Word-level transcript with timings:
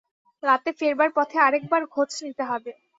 রাতে 0.43 0.69
ফেরবার 0.79 1.09
পথে 1.15 1.37
আরেক 1.39 1.63
বার 1.71 1.83
খোঁজ 1.93 2.09
নিতে 2.25 2.43
হবে। 2.43 2.71